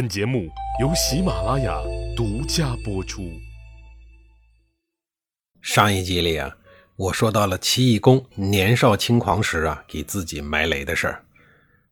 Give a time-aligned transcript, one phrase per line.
[0.00, 0.48] 本节目
[0.80, 1.78] 由喜马拉雅
[2.16, 3.30] 独家播出。
[5.60, 6.56] 上一集里啊，
[6.96, 11.22] 我说到了齐义公年少轻狂时啊，给自己埋雷的事儿。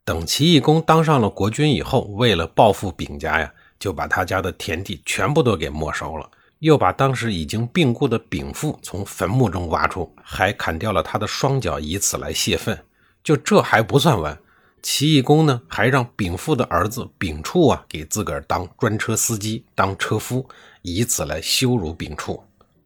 [0.06, 6.30] 等齐义公当上了国君以后，为了报复丙家呀，就把他家的田地全部都给没收了，
[6.61, 12.86] 又把当时已经病故的丙父从坟墓中挖出，还砍掉了他的双脚，以此来泄愤。
[13.22, 14.40] 就这还不算完。
[14.82, 20.48] 齐懿公呢，还让丙父的儿子丙处啊，给自个儿当专车司机、当车夫，
[20.82, 22.43] 以此来羞辱丙处。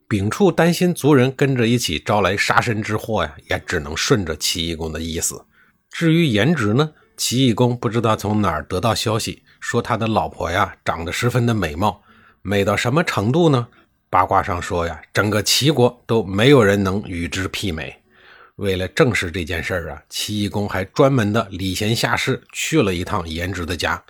[0.09, 5.45] 丙处担心族人跟着一起招来杀身之祸呀，也只能顺着齐懿公的意思。
[5.91, 12.03] 至于颜值呢，齐懿公不知道从哪儿得到消息，说他的老婆呀，长得十分的美貌，
[12.43, 13.69] 美到什么程度呢？
[14.11, 18.02] 八卦上说呀，整个齐国都没有人能与之媲美。
[18.57, 24.03] 为了证实这件事儿啊，齐懿公还专门的礼贤下士去了一趟颜值的家。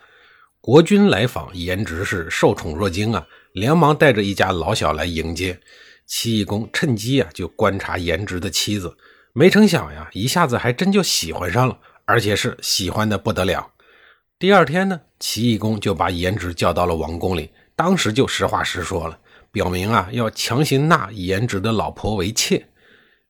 [0.60, 5.59] 国君来访，颜值是受宠若惊啊，连忙带着一家老小来迎接。
[6.07, 8.96] 齐懿公趁机啊就观察颜值的妻子，
[9.32, 13.73] 没成想呀，一下子还真就喜欢上了，而且是喜欢的不得了。
[14.38, 19.18] 第二天呢，齐懿公就把颜值叫到了王宫里，当时就实话实说了，
[19.51, 22.66] 表明啊要强行纳颜值的老婆为妾。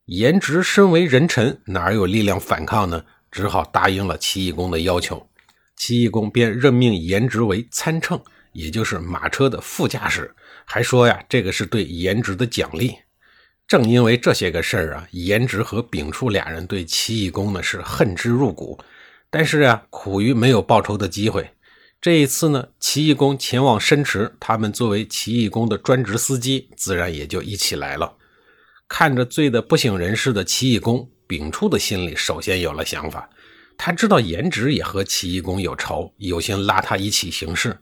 [0.06, 3.04] 颜值身为人臣，哪有力量反抗呢？
[3.30, 5.28] 只好答应了齐懿公的要求。
[5.76, 8.20] 齐懿公便任命颜值为参乘，
[8.52, 12.96] 也就是马车的副驾驶，还说呀，这个是对颜值的奖励。
[13.68, 18.78] 正因为这些个事儿啊，颜值和丙处俩人对齐懿公呢是恨之入骨，
[19.30, 21.48] 但是啊，苦于没有报仇的机会。
[22.00, 28.16] 这一次呢，齐懿公前往申池，他们作为齐懿公的专职司机，自然也就一起来了。
[28.94, 33.26] 看着醉得不省人事的齐懿公，丙处的心里首先有了想法。
[33.78, 37.74] 他知道颜值也和齐懿公有仇，有心拉他一起行事，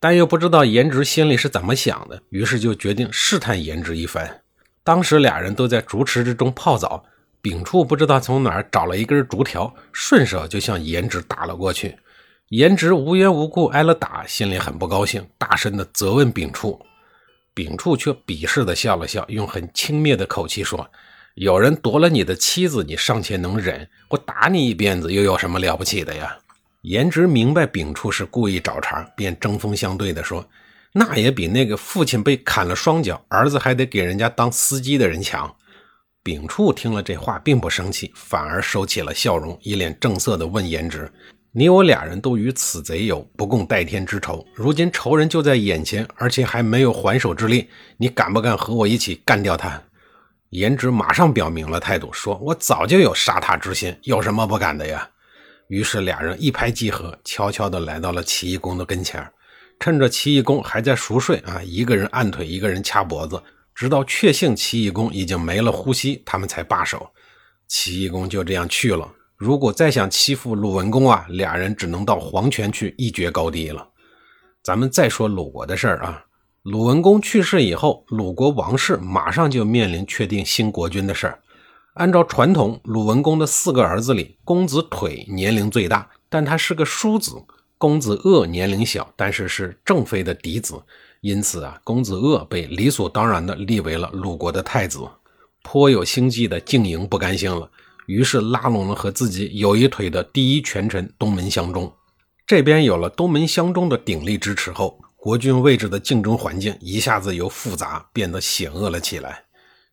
[0.00, 4.40] 但又不知道颜值心里是怎么想的，于是就决定试探颜值一番。
[4.82, 7.04] 当时俩人都在竹池之中泡澡，
[7.42, 11.94] 丙处不知道从哪儿找了一根竹条，顺手就向颜值打了过去。
[12.48, 16.80] 颜值无缘无故挨了打，心里很不高兴，大声的责问丙处。
[17.54, 20.90] 丙处却鄙视的笑了笑，用很轻蔑的口气说
[21.36, 26.36] ：“有人夺了你的妻子，你尚且能忍，我打你一鞭子又有什么了不起的呀？”
[26.82, 30.46] 颜值明白丙处是故意找茬，便针锋相对的说
[30.92, 35.54] ：“那也比那个父亲被砍了双脚，儿子还得给人家当司机的人强。”
[36.24, 41.10] 丙处听了这话，并不生气，反而收起了笑容，一脸正色的问颜值。
[41.56, 49.80] 你我俩人都与此贼有不共戴天之仇，如今仇人就在眼前，而且还没有还手之力，你敢不敢和我一起干掉他？
[50.50, 55.08] 颜值马上表明了态度，说：“我早就有杀他之心，有什么不敢的呀？”
[55.70, 59.24] 于是俩人一拍即合，悄悄地来到了奇异公的跟前，
[59.78, 63.40] 趁着奇异公还在熟睡啊，一个人按腿，一个人掐脖子，
[63.76, 67.08] 直到确信奇异公已经没了呼吸，他们才罢手。
[67.68, 69.08] 奇异公就这样去了。
[69.44, 73.86] 如果再想欺负鲁文公啊，俩人只能到黄泉去一决高低了。
[74.62, 76.24] 咱们再说鲁国的事儿啊，
[76.62, 81.38] 鲁文公去世以后，鲁国王室马上就面临确定新国君的事儿。
[81.96, 87.32] 按照传统，鲁文公的四个儿子里，公子腿年龄最大，但他是个叔子；
[87.76, 90.82] 公子鄂年龄小，但是是正妃的嫡子，
[91.20, 95.00] 因此啊，公子鄂被理所当然的立为了鲁国的太子。
[95.62, 97.70] 颇有心计的晋营不甘心了。
[98.06, 101.92] 于是拉拢了和自己有一腿的第一权臣东门相中。
[102.46, 109.44] 这边有了东门相中的鼎力支持后，国君位置的竞争环境一下子由复杂变得险恶了起来。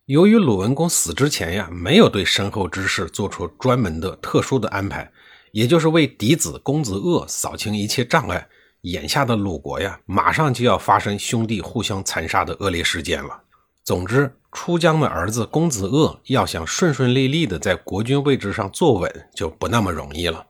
[0.06, 5.10] 由于鲁文公死之前呀，没有对身后之事做出专门的特殊的安排，
[5.52, 8.46] 也就是为嫡子公子鄂扫清一切障碍。
[8.82, 13.40] 眼下的鲁国呀，马上就要发生兄弟互相残杀的恶劣事件了。
[13.84, 14.32] 总之。
[14.54, 20.44] 出江的儿子公子鄂要想顺顺利利的在国君位置上坐稳，就不那么容易了。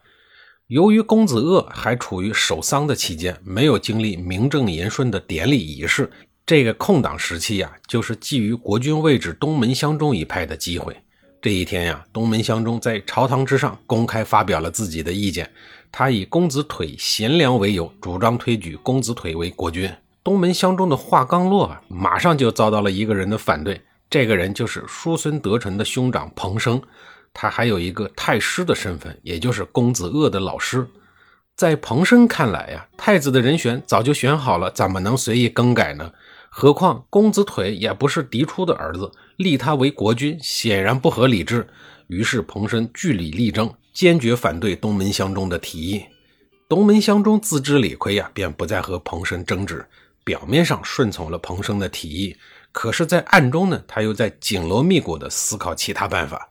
[0.66, 6.10] 由于公子鄂还处于守丧的期间，没有经历名正言顺的典礼仪式，
[6.44, 10.96] 这个空档时期呀，就是觊觎国君位置东门相中一派的机会。
[11.40, 15.48] 这一天呀，东门相中在朝堂之上公开发表了自己的意见，
[15.92, 19.88] 他以公子腿贤良为由，主张推举公子腿为国君。
[20.24, 23.80] 东门相中的话刚落啊，马上就遭到了一个人的反对。
[24.08, 26.80] 这个人就是叔孙得臣的兄长彭生，
[27.32, 30.86] 他还有一个太师的身份，也就是公子鄂的老师。
[31.56, 36.12] 在彭生看来呀，太子的人选早就选好了，怎么能随意更改呢？
[36.50, 41.66] 何况公子腿也不是嫡出的儿子，立他为国君显然不合理智。
[42.08, 46.04] 于是彭生据理力争，坚决反对东门相中的提议。
[46.68, 49.84] 东门相中自知理亏呀，便不再和彭生争执，
[50.24, 52.36] 表面上顺从了彭生的提议，
[52.70, 56.50] 可是，在暗中呢，他又在紧锣密鼓地思考其他办法。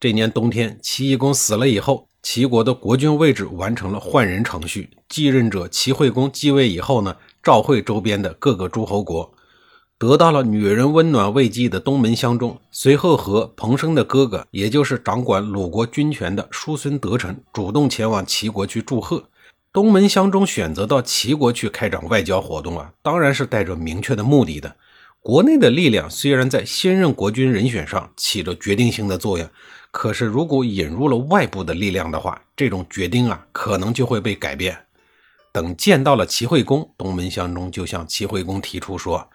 [0.00, 9.34] 这年冬天，齐懿公死了以后，齐国的国君位置完成了换人程序，继任者齐惠公继位以后呢，召会周边的各个诸侯国。
[9.98, 19.22] 得到了女人温暖慰藉的东门相中，随后和彭生的哥哥，也就是掌管鲁国军权的叔孙得臣，主动前往齐国去祝贺。
[19.72, 24.76] 东门相中选择到齐国去开展外交活动啊，当然是带着明确的目的的。
[25.20, 29.48] 国内的力量虽然在新任国君人选上起着决定性的作用，
[29.90, 34.76] 可是如果引入了外部的力量的话，这种决定啊，可能就会被改变。
[35.52, 39.26] 等见到了齐惠公，东门相中就向齐惠公提出说。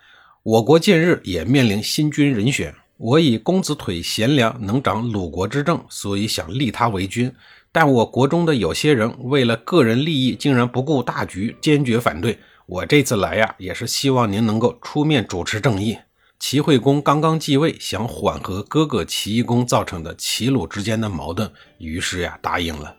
[0.44, 7.32] 我国近日也面临新君人选，我以公子腿贤良，能掌鲁国之政，所以想立他为君。
[7.72, 12.40] 但我国中的有些人为了个人利益，竟然不顾大局，坚决反对。
[12.66, 15.96] 我这次来呀，也是希望您能够出面主持正义。
[16.40, 22.96] 齐惠公刚刚继位，想缓和哥哥齐懿公造成的齐鲁之间的矛盾，于是呀答应了。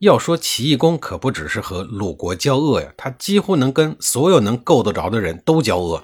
[0.00, 6.02] 要说齐懿公可不只是和鲁国交恶呀，他几乎能跟所有能够得着的人都交恶。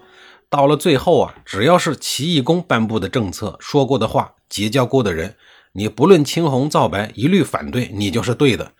[0.52, 5.34] 到了最后啊，只要是齐懿公颁布的政策、说过的话、结交过的人，
[5.72, 8.70] 你不论青红皂白，一律反对，你就是对的。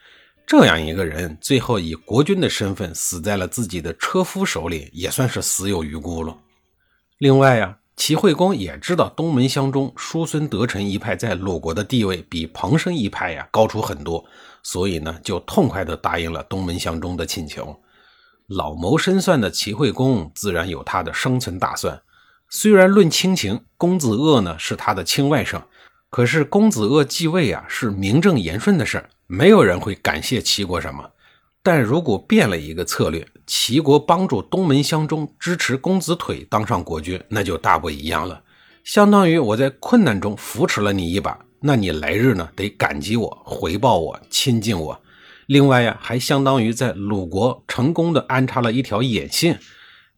[0.47, 6.37] 这样一个人，最后以国君的身份死在了自己的车夫手里，也算是死有余辜了。
[7.17, 14.23] 另外呀，齐惠公也知道东门乡中叔孙得臣一派在鲁国的地位比彭生一派呀高出很多，
[14.63, 17.75] 所以呢，就痛快地答应了东门乡中的请求。
[18.55, 22.03] 老谋深算的齐惠公自然有他的生存打算。
[22.49, 25.63] 虽然论亲情，公子鄂呢是他的亲外甥，
[26.11, 31.11] 可是公子鄂继位啊是名正言顺的事儿没有人会感谢齐国什么。
[31.63, 38.43] 但如果变了一个策略，齐国帮助东门乡中支持公子腿当上国君，那就大不一样了。
[38.85, 45.01] 相当于我在困难中扶持了你一把，那你来日呢得感激我，回报我，亲近我。
[45.47, 49.59] 另外呀，还相当于在鲁国成功的安插了一条眼线，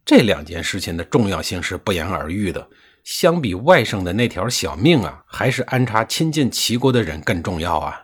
[0.05, 2.69] 这两件事情的重要性是不言而喻的。
[3.03, 8.01] 相比外甥的那条小命啊，还是安插亲近齐国的人更重要啊。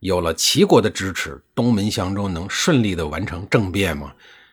[0.00, 4.12] 有了齐国的支持，东门相州能顺利的完成政变吗？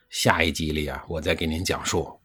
[0.09, 2.16] 下一集里啊，我再给您讲述。